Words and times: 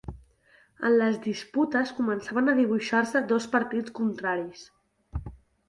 En 0.87 0.95
les 1.01 1.19
disputes 1.25 1.91
començaven 1.99 2.51
a 2.51 2.57
dibuixar-se 2.61 3.23
dos 3.35 3.49
partits 3.55 3.97
contraris. 4.03 4.69